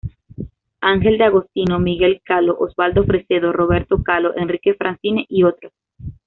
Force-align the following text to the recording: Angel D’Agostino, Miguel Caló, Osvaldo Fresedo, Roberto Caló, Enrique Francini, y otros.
Angel 0.81 1.19
D’Agostino, 1.19 1.77
Miguel 1.77 2.23
Caló, 2.25 2.57
Osvaldo 2.57 3.03
Fresedo, 3.05 3.53
Roberto 3.53 4.01
Caló, 4.01 4.33
Enrique 4.35 4.73
Francini, 4.73 5.27
y 5.29 5.43
otros. 5.43 5.71